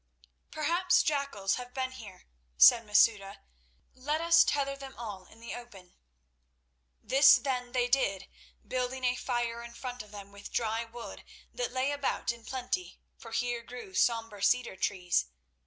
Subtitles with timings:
[0.49, 2.25] "Perhaps jackals have been here,"
[2.57, 3.43] said Masouda.
[3.93, 5.93] "Let us tether them all in the open."
[7.03, 8.27] This then they did,
[8.67, 12.99] building a fire in front of them with dry wood that lay about in plenty,
[13.15, 15.27] for here grew sombre cedar trees.